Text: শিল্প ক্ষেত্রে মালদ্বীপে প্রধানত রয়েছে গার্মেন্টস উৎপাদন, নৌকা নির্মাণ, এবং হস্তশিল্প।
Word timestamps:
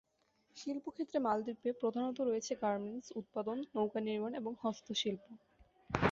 শিল্প 0.57 0.85
ক্ষেত্রে 0.89 1.17
মালদ্বীপে 1.19 1.69
প্রধানত 1.81 2.17
রয়েছে 2.21 2.53
গার্মেন্টস 2.61 3.07
উৎপাদন, 3.15 3.57
নৌকা 3.75 3.99
নির্মাণ, 4.01 4.31
এবং 4.35 4.51
হস্তশিল্প। 4.63 5.25